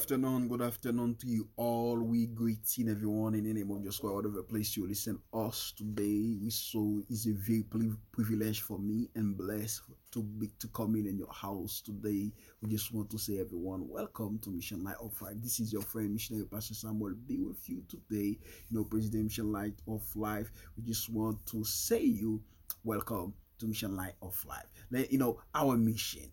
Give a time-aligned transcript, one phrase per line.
[0.00, 1.98] Afternoon, good afternoon to you all.
[1.98, 6.38] We greeting everyone in the name of Christ, whatever place you listen us today.
[6.42, 7.66] We so is a very
[8.10, 9.82] privilege for me and blessed
[10.12, 12.32] to be to come in in your house today.
[12.62, 15.36] We just want to say everyone, welcome to Mission Light of Life.
[15.42, 17.12] This is your friend missionary Pastor Samuel.
[17.26, 18.38] Be with you today.
[18.70, 20.50] You know, President Mission Light of Life.
[20.78, 22.40] We just want to say you
[22.84, 25.10] welcome to Mission Light of Life.
[25.10, 26.30] You know, our mission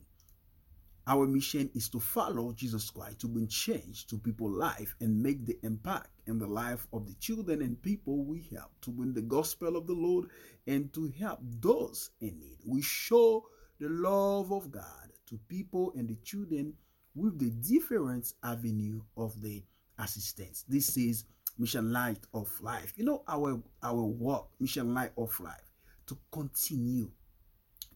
[1.07, 5.45] our mission is to follow Jesus Christ, to bring change to people's life and make
[5.45, 9.21] the impact in the life of the children and people we help, to bring the
[9.21, 10.25] gospel of the Lord
[10.67, 12.57] and to help those in need.
[12.66, 13.45] We show
[13.80, 14.83] the love of God
[15.30, 16.73] to people and the children
[17.16, 19.63] with the different avenue of the
[20.00, 20.66] assistance.
[20.67, 21.23] This is
[21.58, 22.94] Mission Light of Life.
[22.97, 25.72] You know, our our work, Mission Light of Life,
[26.08, 27.09] to continue,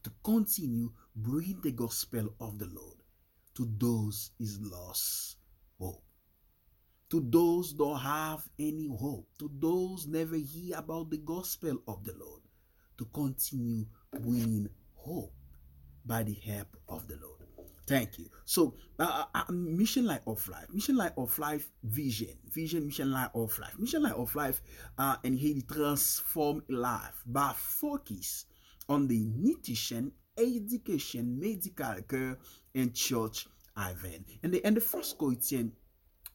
[0.03, 3.00] to continue bring the gospel of the Lord
[3.61, 5.37] to those is lost
[5.79, 6.01] hope.
[7.11, 12.13] To those don't have any hope, to those never hear about the gospel of the
[12.17, 12.41] Lord,
[12.97, 13.85] to continue
[14.19, 15.33] winning hope
[16.03, 17.37] by the help of the Lord.
[17.85, 18.29] Thank you.
[18.45, 23.11] So, uh, uh, uh, mission light of life, mission light of life, vision, vision, mission
[23.11, 24.61] light of life, mission light of life,
[24.97, 28.45] uh, and he transform life by focus
[28.89, 32.37] on the nutrition education, medical care,
[32.75, 34.27] and church event.
[34.43, 35.73] And the, and the first Corinthians,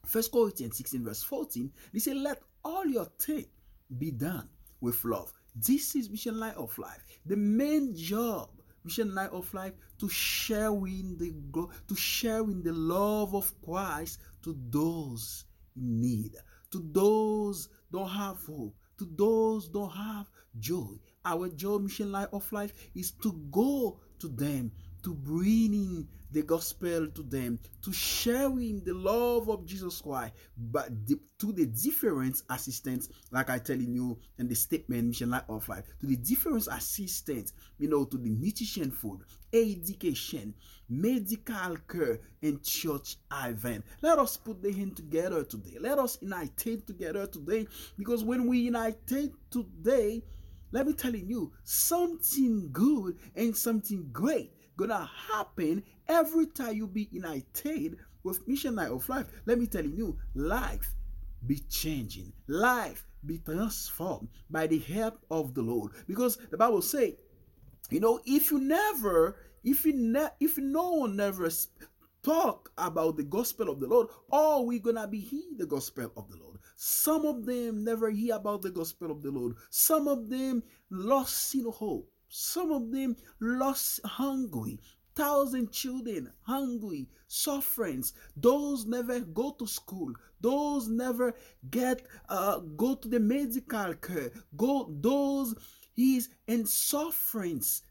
[0.05, 3.49] first Corinthians 16, verse 14, they say, Let all your take
[3.97, 4.49] be done
[4.81, 5.31] with love.
[5.55, 7.03] This is mission light of life.
[7.25, 8.49] The main job,
[8.83, 11.33] mission light of life, to share in the
[11.87, 15.45] to share in the love of Christ to those
[15.75, 16.35] in need,
[16.71, 20.29] to those don't have hope, to those don't have
[20.59, 20.99] joy.
[21.27, 24.71] Our job, mission life of life, is to go to them,
[25.03, 30.89] to bring in the gospel to them, to sharing the love of Jesus Christ, but
[31.05, 35.67] the, to the different assistants, like I telling you in the statement, mission life of
[35.69, 39.21] life, to the different assistants, you know, to the nutrition food,
[39.53, 40.53] education,
[40.89, 43.85] medical care, and church event.
[44.01, 45.77] Let us put the hand together today.
[45.79, 47.67] Let us unite together today,
[47.97, 48.97] because when we unite
[49.49, 50.23] today,
[50.71, 57.09] let me tell you, something good and something great gonna happen every time you be
[57.11, 59.25] united with mission light of life.
[59.45, 60.93] Let me tell you, life
[61.45, 65.91] be changing, life be transformed by the help of the Lord.
[66.07, 67.17] Because the Bible say,
[67.89, 71.49] you know, if you never, if you ne- if no one never
[72.21, 76.29] talk about the gospel of the Lord, all we gonna be hear the gospel of
[76.29, 76.56] the Lord.
[76.79, 79.55] Some of them never hear about the gospel of the Lord.
[79.71, 80.61] Some of them
[80.91, 82.07] lost in hope.
[82.29, 84.79] Some of them lost hungry.
[85.15, 88.13] Thousand children hungry, sufferings.
[88.35, 90.13] Those never go to school.
[90.39, 91.33] Those never
[91.71, 94.29] get uh, go to the medical care.
[94.55, 95.55] Go those
[95.97, 97.81] is in sufferings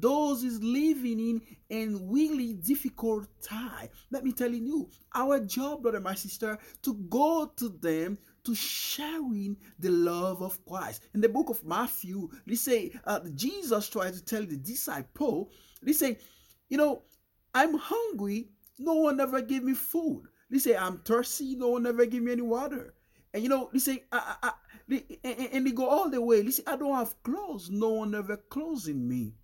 [0.00, 3.88] Those is living in in really difficult time.
[4.10, 9.56] Let me tell you, our job, brother, my sister, to go to them to sharing
[9.78, 11.08] the love of Christ.
[11.14, 15.50] In the book of Matthew, they say uh, Jesus tried to tell the disciple,
[15.82, 16.18] they say,
[16.68, 17.02] you know,
[17.54, 20.24] I'm hungry, no one ever gave me food.
[20.50, 22.94] They say I'm thirsty, no one ever gave me any water.
[23.34, 25.04] And you know, they say, I, I, I,
[25.52, 26.42] and they go all the way.
[26.42, 29.34] They say, I don't have clothes, no one ever clothes in me.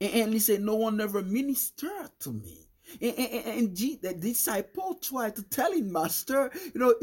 [0.00, 2.68] And, he said, no one ever ministered to me.
[3.00, 6.94] And, the disciple tried to tell him, Master, you know,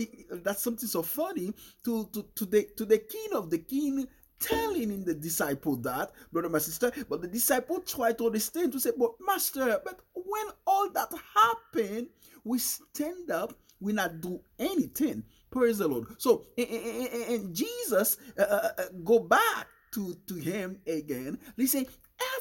[0.44, 1.54] that's something so funny
[1.84, 4.08] to, to, to, the, to the king of the king
[4.40, 8.80] telling in the disciple that, brother, my sister, but the disciple tried to understand to
[8.80, 12.08] say, but master, but when all that happened,
[12.44, 15.24] we stand up, we not do anything.
[15.50, 16.08] Praise the Lord.
[16.18, 21.40] So, and, and Jesus uh, uh, uh, go back to, to him again.
[21.58, 21.86] Listen,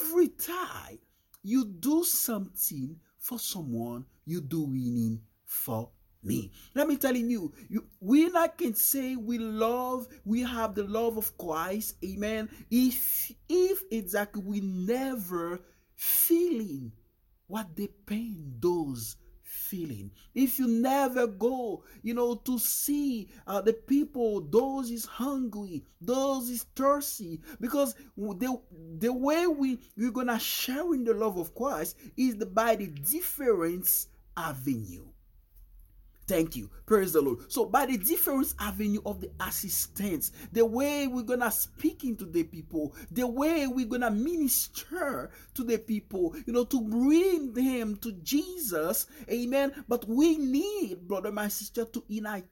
[0.00, 0.99] every time
[1.43, 5.91] you do something for someone, you do winning for
[6.23, 6.50] me.
[6.75, 11.17] Let me telling you, you we not can say we love, we have the love
[11.17, 12.49] of Christ, amen.
[12.71, 15.61] If if exactly we never
[15.94, 16.93] feeling
[17.47, 19.17] what the pain does
[19.64, 20.11] feeling.
[20.34, 26.49] If you never go you know to see uh, the people those is hungry those
[26.50, 28.61] is thirsty because the
[28.99, 32.87] the way we we're gonna share in the love of christ is the, by the
[32.87, 35.05] difference avenue
[36.26, 36.71] Thank you.
[36.87, 37.50] Praise the Lord.
[37.53, 42.44] So, by the different avenue of the assistance, the way we're gonna speaking to the
[42.44, 48.12] people, the way we're gonna minister to the people, you know, to bring them to
[48.23, 49.85] Jesus, amen.
[49.87, 52.47] But we need, brother, my sister, to unite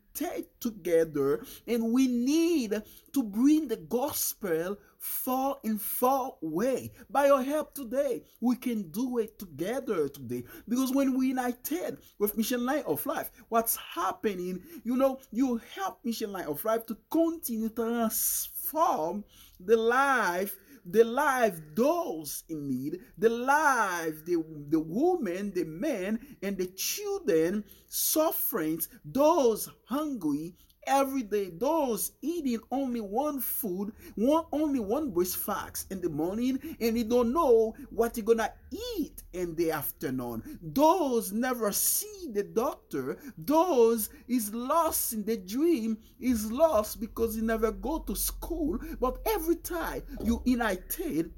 [0.61, 2.83] together and we need
[3.13, 6.93] to bring the gospel far in far away.
[7.11, 10.45] By your help today, we can do it together today.
[10.69, 15.99] Because when we united with Mission Light of Life, what's happening, you know, you help
[16.05, 19.25] Mission Light of Life to continue to transform
[19.59, 26.59] the life the life those in need, the life the, the woman, the men, and
[26.59, 35.11] the children suffering, those hungry, every day those eating only one food one only one
[35.11, 38.52] breakfast in the morning and you don't know what you're gonna
[38.96, 40.58] eat in the afternoon.
[40.62, 43.19] Those never see the doctor.
[43.38, 48.79] Those is lost in the dream is lost because you never go to school.
[49.00, 51.32] But every time you united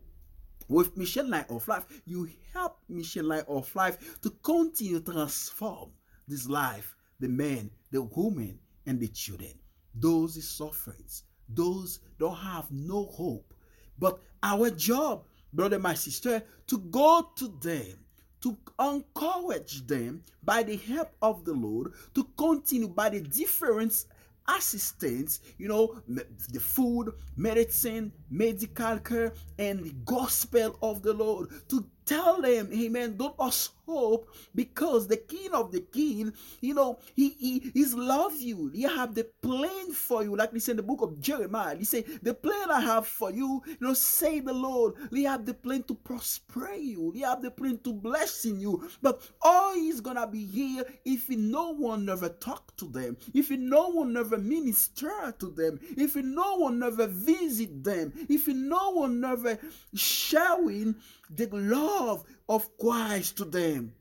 [0.68, 5.90] with mission light of life you help mission light of life to continue transform
[6.26, 9.52] this life the man the woman and the children.
[9.94, 11.24] Those sufferings.
[11.48, 13.54] Those don't have no hope.
[13.98, 17.98] But our job, brother, my sister, to go to them,
[18.42, 24.04] to encourage them by the help of the Lord, to continue by the different
[24.48, 31.86] assistance, you know, the food, medicine, medical care, and the gospel of the Lord, to
[32.06, 37.30] tell them, amen, don't us hope because the king of the king, you know, he,
[37.30, 38.70] he he's love you.
[38.74, 40.34] He have the plan for you.
[40.36, 43.30] Like we say in the book of Jeremiah, he say, the plan I have for
[43.30, 44.94] you, you know, say the Lord.
[45.12, 47.10] He have the plan to prosper you.
[47.12, 48.88] He have the plan to blessing you.
[49.02, 53.88] But all he's gonna be here if no one never talk to them, if no
[53.90, 59.58] one never minister to them, if no one never visit them, if no one never
[59.94, 60.94] showing
[61.30, 63.94] the love of Christ to them,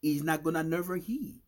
[0.00, 1.41] He's not gonna never hear.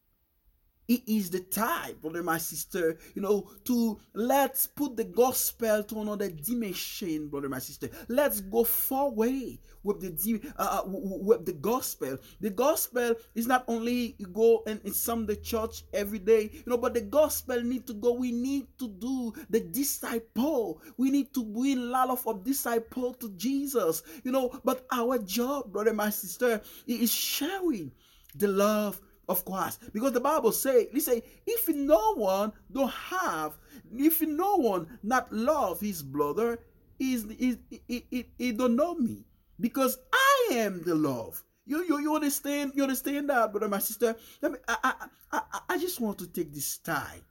[0.87, 6.01] It is the time, brother, my sister, you know, to let's put the gospel to
[6.01, 7.89] another dimension, brother, my sister.
[8.09, 12.19] Let's go far away with the uh, uh with the gospel.
[12.41, 16.77] The gospel is not only you go and some the church every day, you know,
[16.77, 18.13] but the gospel need to go.
[18.13, 20.83] We need to do the disciple.
[20.99, 24.61] We need to bring a lot of disciple to Jesus, you know.
[24.65, 27.91] But our job, brother, my sister, is sharing
[28.35, 33.57] the love of course because the bible say he say if no one don't have
[33.97, 36.59] if no one not love his brother
[36.99, 39.25] is he, he, don't know me.
[39.61, 41.43] Because i am the love.
[41.67, 44.15] You, you, you understand you understand that brother my sister?
[44.43, 47.23] Me, I, I, I, I just want to take this time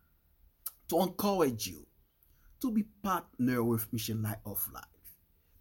[0.90, 1.86] to encourage you
[2.62, 4.84] to be partner with mission light of life.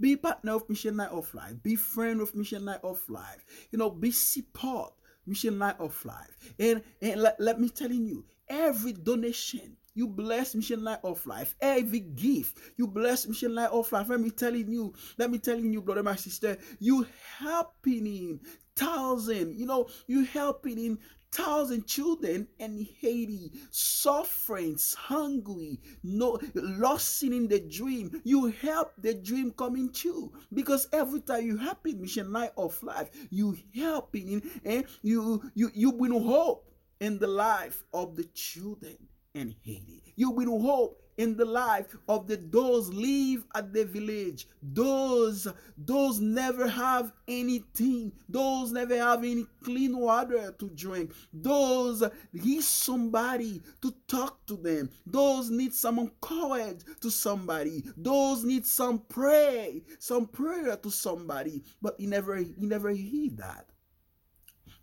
[0.01, 1.63] Be partner of mission light of life.
[1.63, 3.45] Be friend with mission light of life.
[3.71, 4.95] You know be support
[5.27, 6.55] Mission Light of Life.
[6.59, 11.55] And, and let, let me telling you, every donation you bless Mission Light of Life.
[11.61, 14.09] Every gift you bless Mission Light of Life.
[14.09, 17.07] Let me telling you, let me telling you, brother, my sister, you
[17.39, 18.41] helping in
[18.75, 19.59] thousand.
[19.59, 20.99] You know, you helping in
[21.33, 28.21] thousand children in Haiti, suffering, hungry, no lost in the dream.
[28.25, 33.11] You help the dream coming true because every time you in Mission Light of Life,
[33.31, 36.69] you helping and you you you bring hope
[37.01, 38.97] in the life of the children
[39.35, 40.03] in Haiti.
[40.17, 44.49] You bring hope in the life of the those live at the village.
[44.63, 48.13] Those those never have anything.
[48.29, 51.13] Those never have any clean water to drink.
[51.33, 52.03] Those
[52.33, 54.91] need somebody to talk to them.
[55.07, 57.85] Those need some encourage to somebody.
[57.97, 61.63] Those need some pray some prayer to somebody.
[61.81, 63.67] But he never he never hear that.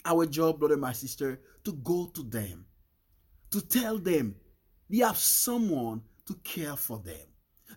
[0.06, 2.66] Our job brother my sister to go to them
[3.52, 4.36] to tell them
[4.90, 7.26] they have someone to care for them.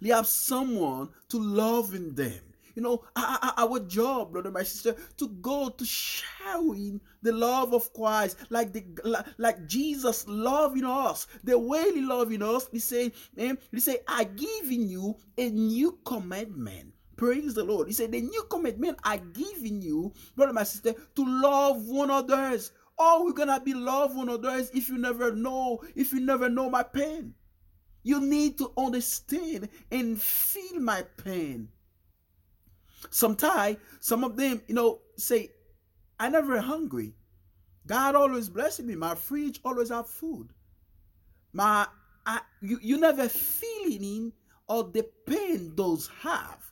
[0.03, 2.39] They have someone to love in them.
[2.75, 8.37] You know, our job, brother, my sister, to go to sharing the love of Christ,
[8.51, 8.85] like the
[9.39, 12.69] like Jesus loving us, the way He loving us.
[12.71, 16.93] He say, eh, He say, I giving you a new commandment.
[17.17, 17.89] Praise the Lord.
[17.89, 22.59] He said, the new commandment I giving you, brother, my sister, to love one another.
[22.99, 26.69] Oh, we're gonna be love one another if you never know, if you never know
[26.69, 27.35] my pain.
[28.03, 31.69] You need to understand and feel my pain.
[33.11, 35.51] Sometimes, some of them, you know, say,
[36.19, 37.15] I never hungry.
[37.87, 38.95] God always blessing me.
[38.95, 40.51] My fridge always have food.
[41.53, 41.87] My
[42.25, 44.33] I, you, you never feeling
[44.69, 46.71] of the pain those have.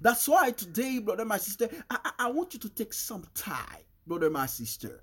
[0.00, 4.30] That's why today, brother, my sister, I, I want you to take some time, brother,
[4.30, 5.02] my sister,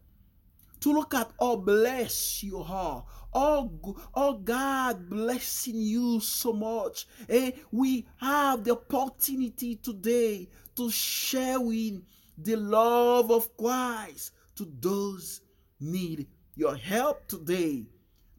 [0.79, 3.05] to look at how blessed you are.
[3.39, 3.69] Oh,
[4.15, 7.05] oh God blessing you so much.
[7.29, 12.01] And we have the opportunity today to share with
[12.35, 15.41] the love of Christ to those
[15.79, 16.25] need
[16.55, 17.85] your help today.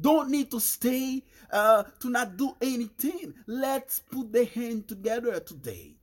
[0.00, 3.34] Don't need to stay uh, to not do anything.
[3.46, 5.94] Let's put the hand together today.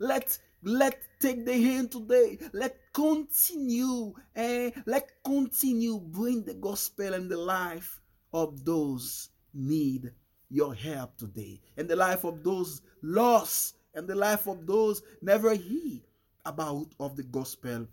[0.00, 2.40] Let's let take the hand today.
[2.52, 4.80] Let continue and eh?
[4.86, 8.00] let continue bring the gospel and the life
[8.32, 10.12] of those need
[10.48, 15.54] your help today, and the life of those lost, and the life of those never
[15.54, 16.00] hear
[16.44, 17.86] about of the gospel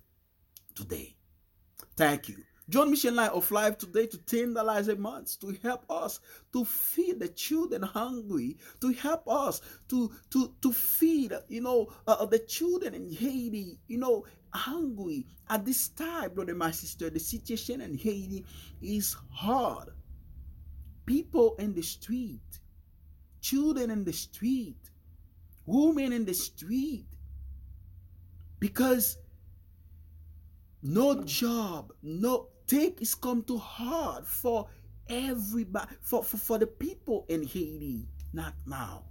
[0.75, 1.15] today.
[1.95, 2.37] Thank you.
[2.69, 6.19] Join Mission Light of Life today to $10 a month to help us
[6.51, 12.25] to feed the children hungry, to help us to to to feed, you know, uh,
[12.25, 15.25] the children in Haiti, you know, hungry.
[15.49, 18.43] At this time, brother, my sister, the situation in Haiti
[18.81, 19.89] is hard.
[21.07, 22.59] People in the street,
[23.41, 24.91] children in the street,
[25.65, 27.07] women in the street,
[28.59, 29.17] because
[30.83, 34.67] no job, no take is come too hard for
[35.09, 39.05] everybody, for, for, for the people in Haiti, not now.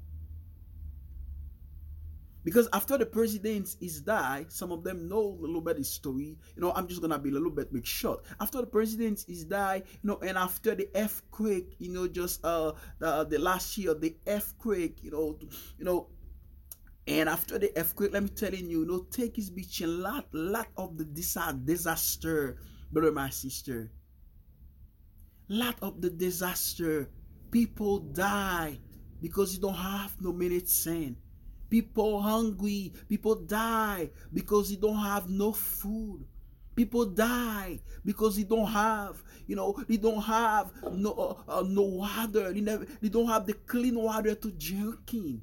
[2.46, 6.38] Because after the president is died, some of them know a little bit story.
[6.54, 8.24] You know, I'm just gonna be a little bit big short.
[8.40, 12.74] After the president is died, you know, and after the earthquake, you know, just uh
[13.00, 15.36] the, the last year, the earthquake, you know,
[15.76, 16.06] you know,
[17.08, 20.28] and after the earthquake, let me tell you, you know, take his beach a lot,
[20.32, 22.58] lot of the disaster
[22.92, 23.90] brother, my sister.
[25.48, 27.10] Lot of the disaster.
[27.50, 28.78] People die
[29.20, 31.16] because you don't have no minute sin.
[31.68, 32.92] People hungry.
[33.08, 36.24] People die because they don't have no food.
[36.74, 41.12] People die because they don't have, you know, they don't have no
[41.48, 42.52] uh, uh, no water.
[42.52, 45.40] They never, they don't have the clean water to drink in.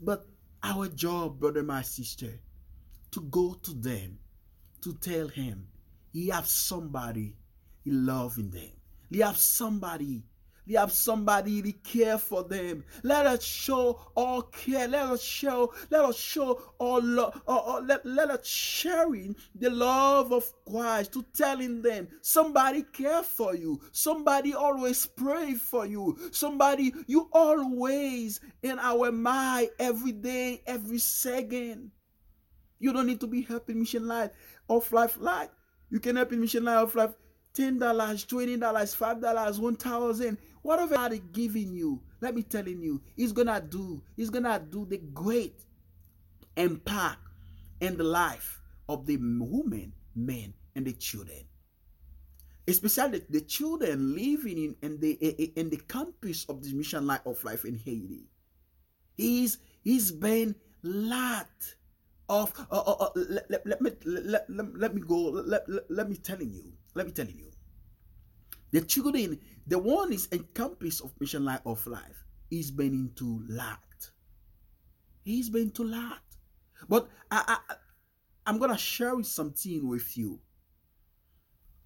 [0.00, 0.26] But
[0.62, 2.40] our job, brother, my sister,
[3.10, 4.18] to go to them,
[4.82, 5.66] to tell him,
[6.12, 7.36] he have somebody
[7.84, 8.70] he loving them.
[9.10, 10.22] He have somebody.
[10.66, 12.84] He have somebody to care for them.
[13.02, 14.86] Let us show all care.
[14.88, 15.72] Let us show.
[15.90, 17.40] Let us show all love.
[17.86, 23.80] let, let us sharing the love of Christ to telling them somebody care for you.
[23.92, 26.16] Somebody always pray for you.
[26.32, 31.90] Somebody you always in our mind every day, every second.
[32.78, 34.30] You don't need to be helping mission life
[34.68, 35.50] of life life.
[35.90, 37.14] You can help in Mission Light of Life
[37.54, 44.02] $10, $20, $5, 1000 whatever God giving you, let me telling you, He's gonna do,
[44.16, 45.64] He's gonna do the great
[46.56, 47.20] impact
[47.80, 51.44] in the life of the women, men, and the children.
[52.68, 55.12] Especially the, the children living in, in the
[55.56, 58.28] in the campus of the mission life of life in Haiti.
[59.16, 61.48] He's he's been lot
[62.28, 65.90] of uh, uh, uh, let, let, let, me let, let, let me go let, let,
[65.90, 67.49] let me telling you let me telling you
[68.70, 72.24] the children the one is encompass of mission life of life.
[72.48, 73.78] He's been into lot
[75.22, 76.22] he's been to lot
[76.88, 77.74] but I, I
[78.46, 80.40] i'm gonna share something with you.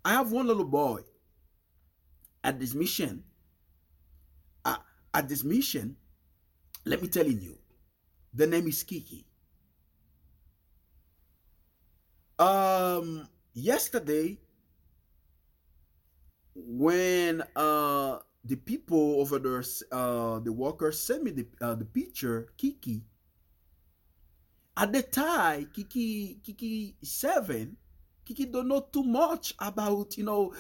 [0.05, 1.01] I have one little boy.
[2.43, 3.25] At this mission
[4.65, 4.77] uh,
[5.13, 5.97] at this mission
[6.85, 7.59] let me telling you
[8.35, 9.27] the name is kiki.
[12.39, 14.39] Um, yesterday,
[16.55, 22.49] when uh the people over there, uh, the workers sent me the uh, the picture,
[22.57, 23.03] Kiki.
[24.77, 27.77] At the time, Kiki Kiki seven,
[28.25, 30.53] Kiki don't know too much about you know,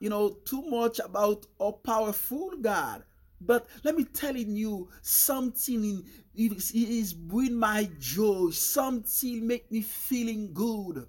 [0.00, 3.04] you know too much about a powerful God.
[3.40, 8.50] But let me telling you something it is, it is bring my joy.
[8.50, 11.06] Something make me feeling good.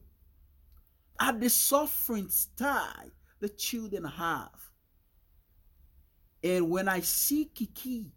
[1.19, 3.11] At the suffering time
[3.41, 4.49] the children have.
[6.43, 8.13] And when I see Kiki,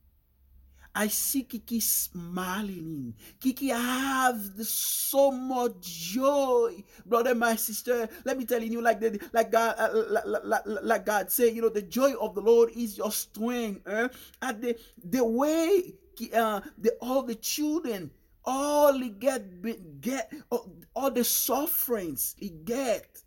[0.95, 3.15] I see Kiki smiling.
[3.41, 8.09] Kiki have so much joy, brother, my sister.
[8.25, 9.91] Let me tell you, like the, like God, uh,
[10.45, 13.87] like, like, God say, you know, the joy of the Lord is your strength.
[13.89, 14.09] Eh?
[14.41, 15.95] And the the way
[16.33, 18.13] uh, the all the children,
[18.45, 23.24] all he get get all, all the sufferings he get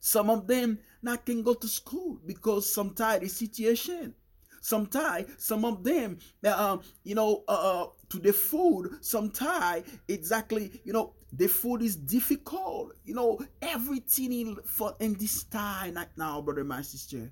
[0.00, 4.14] Some of them not can go to school because sometimes the situation.
[4.60, 7.52] Sometimes some of them, uh, you know, uh,
[7.82, 8.98] uh to the food.
[9.00, 12.94] Sometimes exactly, you know, the food is difficult.
[13.04, 17.30] You know, everything in for in this time right now, brother, my sister.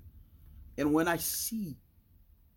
[0.77, 1.75] And when I see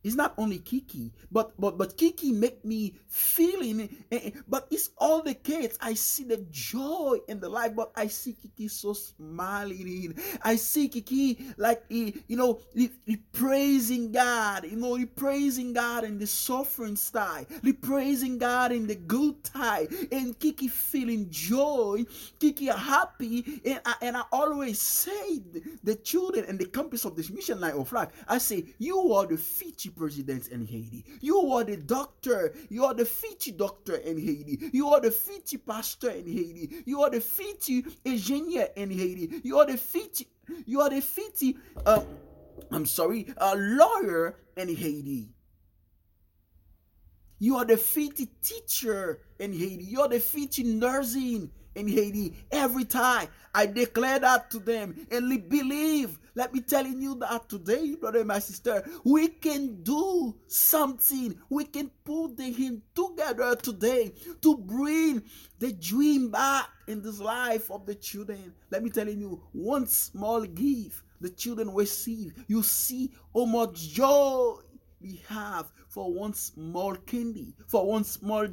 [0.03, 3.89] it's not only Kiki, but but but Kiki make me feeling.
[4.11, 5.77] Eh, eh, but it's all the kids.
[5.81, 10.19] I see the joy in the life, but I see Kiki so smiling.
[10.43, 14.65] I see Kiki like he, you know, he, he praising God.
[14.65, 17.45] You know, he praising God in the suffering style.
[17.63, 19.89] He praising God in the good time.
[20.11, 22.05] And Kiki feeling joy.
[22.39, 23.61] Kiki happy.
[23.65, 25.41] And I, and I always say
[25.85, 28.09] the children and the campus of this mission line of life.
[28.27, 31.05] I say you are the future president in Haiti.
[31.21, 32.55] You are the doctor.
[32.69, 34.71] You are the Fiji doctor in Haiti.
[34.73, 36.83] You are the Fiji pastor in Haiti.
[36.87, 39.41] You are the Fiji engineer in Haiti.
[39.45, 40.29] You are the Fiji.
[40.67, 41.57] You are the Fiji.
[41.85, 42.03] Uh,
[42.71, 45.29] I'm sorry, a lawyer in Haiti.
[47.39, 49.85] You are the Fiji teacher in Haiti.
[49.85, 53.29] You are the Fiji nursing in Haiti every time.
[53.55, 56.19] I declare that to them and believe.
[56.37, 61.37] Let me telling you that today, brother and my sister, we can do something.
[61.49, 65.23] We can put the hand together today to bring
[65.59, 68.55] the dream back in this life of the children.
[68.71, 72.33] Let me telling you, one small gift the children receive.
[72.47, 74.55] You see how much joy
[75.01, 78.47] we have for one small candy, for one small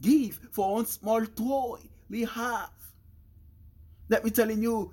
[0.00, 1.80] gift, for one small toy
[2.12, 2.70] we have.
[4.08, 4.92] Let me telling you,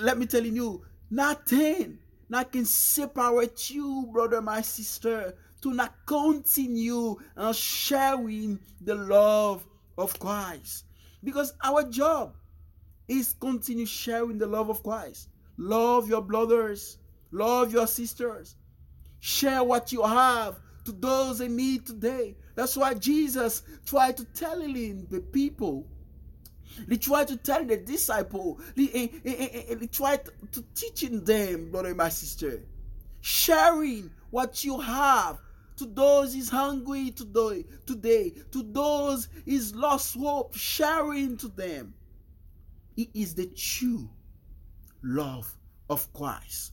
[0.00, 7.16] let me telling you, nothing that can separate you, brother, my sister, to not continue
[7.36, 9.64] uh, sharing the love
[9.96, 10.86] of Christ.
[11.22, 12.34] Because our job
[13.06, 15.28] is continue sharing the love of Christ.
[15.58, 16.98] Love your brothers,
[17.30, 18.56] love your sisters.
[19.20, 22.36] Share what you have to those in need today.
[22.56, 25.86] That's why Jesus tried to tell the people
[26.88, 28.60] he tried to tell the disciple.
[28.74, 32.62] He, he, he, he tried to teaching them, brother and my sister.
[33.20, 35.38] Sharing what you have
[35.76, 41.94] to those is hungry today, today, to those is lost hope, sharing to them.
[42.96, 44.08] It is the true
[45.02, 45.52] love
[45.90, 46.72] of Christ.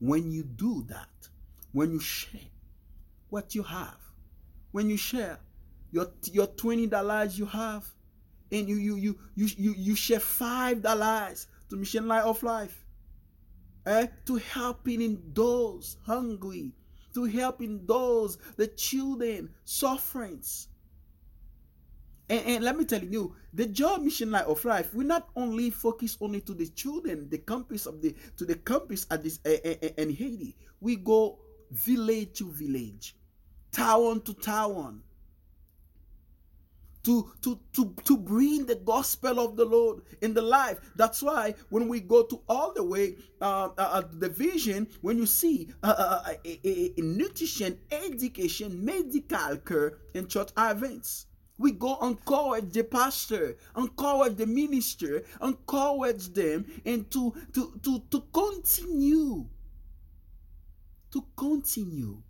[0.00, 1.08] When you do that,
[1.72, 2.40] when you share
[3.30, 3.96] what you have,
[4.72, 5.38] when you share
[5.92, 7.86] your your twenty dollars you have,
[8.52, 12.84] and you you you you you, you share five dollars to Mission Light of Life.
[13.86, 14.06] Eh?
[14.26, 16.72] To helping in those hungry,
[17.14, 20.68] to helping those the children sufferings.
[22.28, 25.70] And, and, let me tell you, the job mission light of life, we not only
[25.70, 29.50] focus only to the children, the campus of the to the campus at this uh,
[29.50, 30.56] in Haiti.
[30.80, 33.16] We go village to village,
[33.72, 35.02] town to town,
[37.04, 40.78] to, to, to, to bring the gospel of the Lord in the life.
[40.96, 45.18] That's why when we go to all the way uh, uh, uh the vision, when
[45.18, 51.26] you see uh, uh, uh a, a, a nutrition, education, medical care in church events.
[51.58, 58.20] We go encourage the pastor, encourage the minister, encourage them, and to to to to
[58.32, 59.46] continue,
[61.12, 62.22] to continue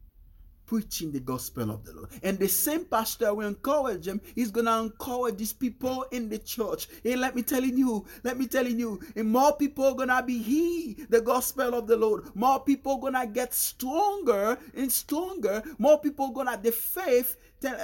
[0.73, 2.09] preaching the gospel of the Lord.
[2.23, 4.23] And the same pastor will encourage them.
[4.35, 6.89] He's gonna encourage these people in the church.
[7.05, 10.39] And let me telling you, let me telling you, and more people are gonna be
[10.39, 12.35] he the gospel of the Lord.
[12.35, 15.63] More people gonna get stronger and stronger.
[15.77, 17.37] More people gonna the faith.
[17.61, 17.77] Tell,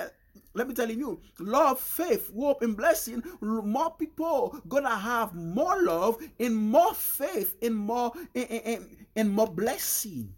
[0.55, 3.23] let me tell you, love, faith, hope, and blessing.
[3.43, 9.47] More people gonna have more love and more faith and more and, and, and more
[9.47, 10.33] blessing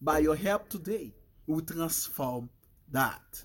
[0.00, 1.14] by your help today,
[1.46, 2.50] we will transform
[2.90, 3.44] that.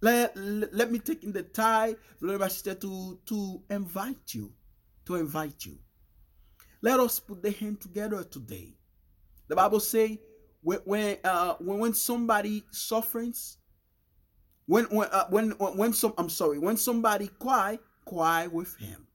[0.00, 4.52] Let, let, me take in the time, brother sister, to, to invite you,
[5.06, 5.78] to invite you.
[6.80, 8.74] Let us put the hand together today.
[9.48, 10.20] The Bible say
[10.62, 13.58] when when uh, when, when somebody suffers,
[14.66, 19.06] when when uh, when when some I'm sorry, when somebody cry, cry with him.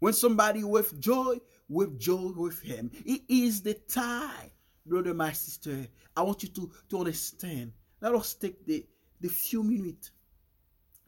[0.00, 1.36] When somebody with joy,
[1.68, 2.90] with joy with him.
[3.04, 4.50] It is the time
[4.84, 7.72] brother, my sister, I want you to, to understand.
[8.00, 8.86] Let us take the,
[9.20, 10.10] the few minutes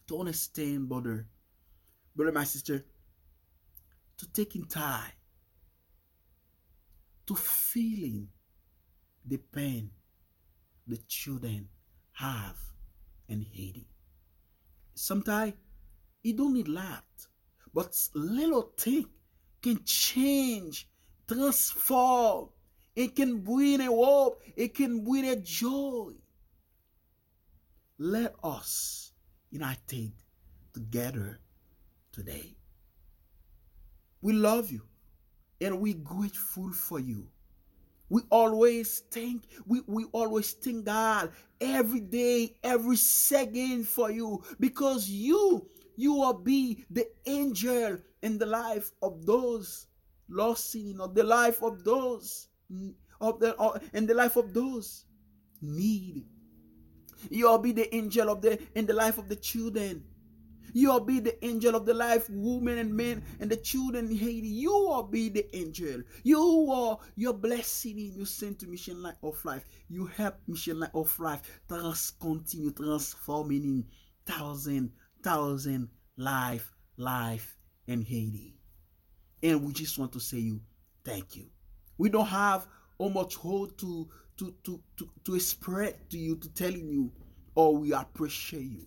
[0.06, 1.26] to understand, brother,
[2.14, 2.84] brother, my sister,
[4.16, 5.12] to taking time,
[7.26, 8.28] to feeling
[9.24, 9.90] the pain
[10.86, 11.68] the children
[12.12, 12.56] have
[13.28, 13.88] in Haiti.
[14.94, 15.54] Sometimes
[16.22, 17.04] it don't need lot,
[17.72, 19.06] but little thing
[19.60, 20.88] can change,
[21.26, 22.50] transform,
[22.96, 26.12] it can bring a hope, it can bring a joy.
[27.98, 29.12] Let us
[29.50, 30.12] united
[30.72, 31.40] together
[32.12, 32.56] today.
[34.20, 34.82] We love you
[35.60, 37.28] and we're grateful for you.
[38.08, 45.08] We always think, we, we always thank God every day, every second for you because
[45.08, 49.86] you, you will be the angel in the life of those
[50.28, 52.48] lost in or the life of those
[53.20, 55.04] of the or in the life of those
[55.60, 56.26] need.
[57.30, 60.04] You will be the angel of the in the life of the children
[60.74, 64.16] you will be the angel of the life, women and men, and the children in
[64.16, 64.48] Haiti.
[64.48, 66.02] You will be the angel.
[66.24, 69.64] You are your blessing you send to Mission Life of Life.
[69.88, 73.84] You help Mission Life of Life trans continue transforming in
[74.26, 74.90] thousand,
[75.22, 78.56] thousand life, life in Haiti.
[79.44, 80.60] And we just want to say you
[81.04, 81.46] thank you.
[81.98, 82.66] We don't have
[82.98, 87.12] how much hope to to to to, to spread to you to telling you,
[87.56, 88.86] oh we appreciate you.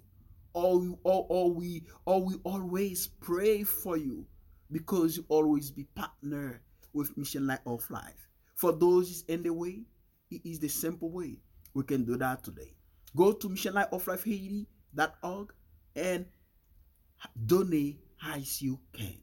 [0.54, 4.26] Or, or, or we or we always pray for you
[4.72, 6.62] because you always be partner
[6.93, 8.28] with mission light of life.
[8.56, 9.84] For those in the way
[10.32, 11.38] it is the simple way
[11.74, 12.74] we can do that today.
[13.15, 15.54] Go to mission light of life haiti.org
[15.96, 16.26] and
[17.46, 18.00] donate
[18.34, 19.17] as you can.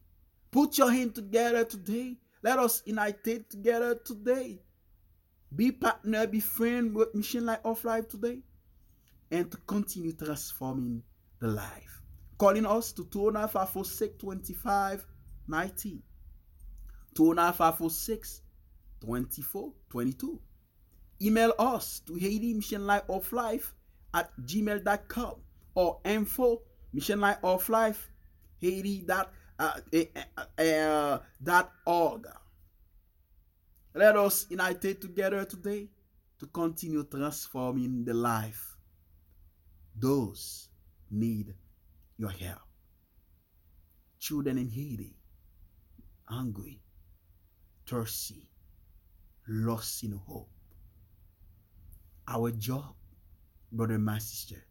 [0.50, 4.60] Put your hand together today let us unite together today
[5.56, 8.38] be partner be friend with mission light of life today
[9.30, 11.02] and to continue transforming
[11.40, 12.02] the life.
[12.38, 15.06] Calling us to 209 25
[15.48, 16.02] 19.
[17.14, 18.18] 209
[19.00, 20.40] 24 22.
[21.22, 23.72] Email us to Haiti Mission Light of Life
[24.12, 25.34] at gmail.com
[25.74, 26.60] or info
[26.92, 28.10] mission light of life
[28.60, 29.80] Haiti dot, uh,
[30.58, 32.26] uh, dot org.
[33.94, 35.88] Let us unite together today
[36.38, 38.76] to continue transforming the life.
[39.96, 40.68] Those
[41.10, 41.54] need
[42.16, 42.58] your help.
[44.18, 45.14] Children in Haiti,
[46.24, 46.80] hungry,
[47.86, 48.50] thirsty,
[49.46, 50.48] lost in hope.
[52.26, 52.94] Our job,
[53.70, 54.64] brother and my sister,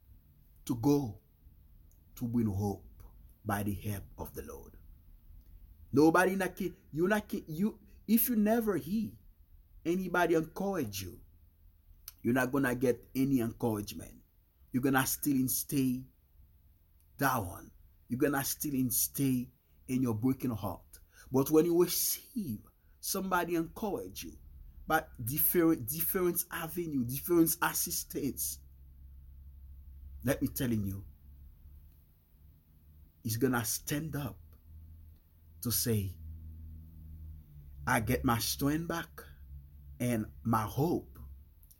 [0.66, 1.20] to go
[2.16, 2.84] to win hope
[3.46, 4.72] by the help of the Lord.
[5.92, 6.74] Nobody not you
[7.08, 7.78] not you
[8.08, 9.12] if you never hear
[9.86, 11.20] anybody encourage you,
[12.22, 14.14] you're not gonna get any encouragement.
[14.72, 16.02] You're gonna still in stay
[17.18, 17.70] down,
[18.10, 19.50] you're gonna still in stay
[19.88, 20.82] in your broken heart.
[21.32, 22.60] But when you receive
[23.00, 24.34] somebody encourage you,
[24.88, 28.60] but different different avenue, different assistance,
[30.24, 31.04] let me telling you,
[33.24, 34.38] he's gonna stand up
[35.62, 36.14] to say,
[37.88, 39.24] I get my strength back
[40.00, 41.18] and my hope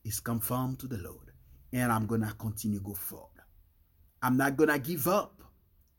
[0.04, 1.32] is confirmed to the Lord.
[1.74, 3.30] And I'm gonna continue go forward.
[4.22, 5.42] I'm not gonna give up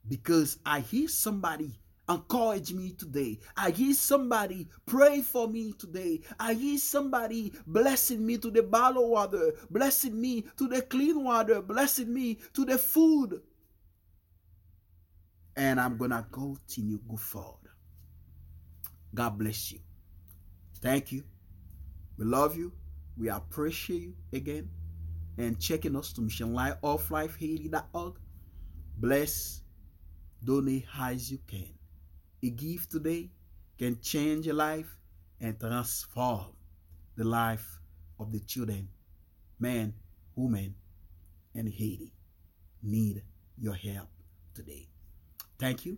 [0.08, 1.78] because I hear somebody
[2.08, 3.38] encourage me today.
[3.56, 6.20] I hear somebody pray for me today.
[6.38, 11.62] I hear somebody blessing me to the bottled water, blessing me to the clean water,
[11.62, 13.40] blessing me to the food.
[15.56, 17.70] And I'm gonna continue go forward.
[19.14, 19.78] God bless you.
[20.80, 21.22] Thank you.
[22.18, 22.72] We love you.
[23.16, 24.68] We appreciate you again
[25.38, 28.14] and checking us to Mission Life of Life Haiti.org.
[28.98, 29.62] Bless,
[30.42, 31.74] donate as you can.
[32.42, 33.30] A gift today
[33.78, 34.98] can change your life
[35.40, 36.46] and transform
[37.16, 37.80] the life
[38.18, 38.88] of the children,
[39.58, 39.94] men,
[40.36, 40.74] women,
[41.54, 42.12] and Haiti
[42.82, 43.22] need
[43.58, 44.08] your help
[44.54, 44.88] today.
[45.64, 45.96] Thank you,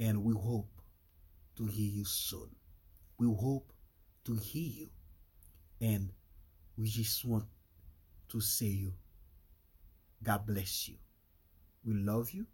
[0.00, 0.68] and we hope
[1.56, 2.50] to hear you soon.
[3.20, 3.72] We hope
[4.24, 4.88] to hear you,
[5.80, 6.10] and
[6.76, 7.44] we just want
[8.30, 8.92] to say you.
[10.24, 10.96] God bless you.
[11.84, 12.46] We love you.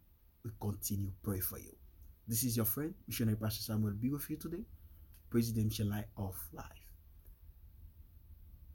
[0.45, 1.75] We continue pray for you.
[2.27, 4.63] This is your friend, Missionary Pastor Samuel be with you today,
[5.31, 6.85] Presidential Light of Life.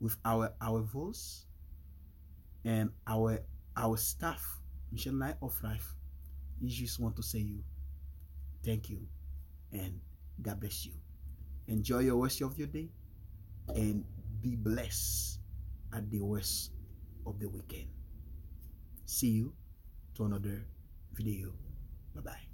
[0.00, 1.46] With our our voice
[2.64, 3.38] and our
[3.76, 4.42] our staff,
[4.90, 5.94] Mission Light of Life,
[6.62, 7.64] we just want to say you
[8.64, 9.00] thank you
[9.72, 9.98] and
[10.40, 10.92] God bless you.
[11.66, 12.88] Enjoy your rest of your day
[13.74, 14.04] and
[14.40, 15.40] be blessed
[15.92, 16.70] at the rest
[17.26, 17.88] of the weekend.
[19.04, 19.52] See you
[20.14, 20.64] to another
[21.14, 21.50] video.
[22.14, 22.51] Bye bye.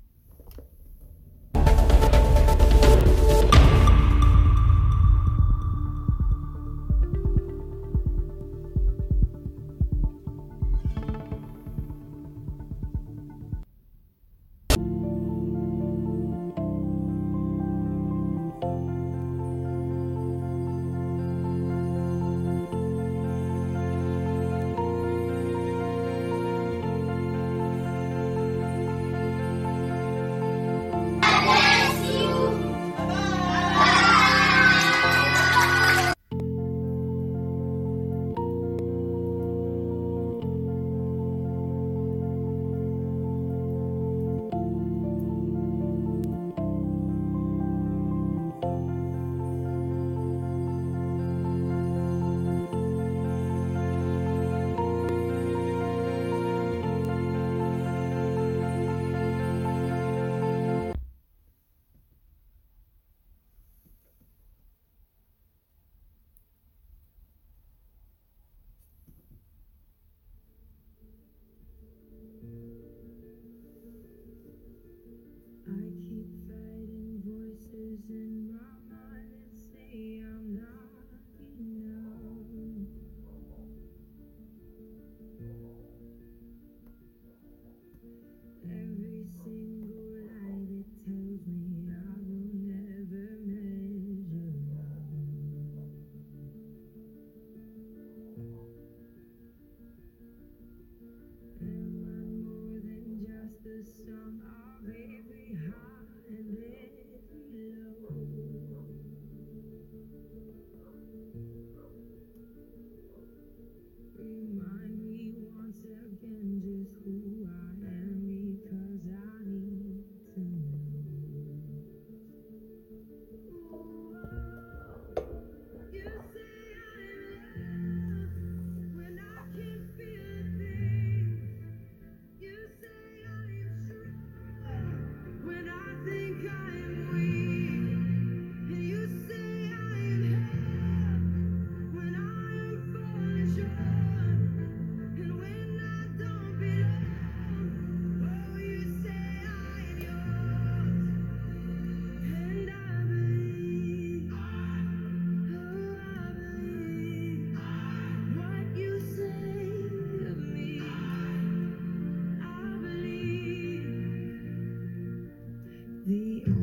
[166.08, 166.57] the